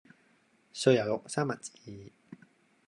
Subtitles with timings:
[0.73, 1.71] 碎牛肉三文治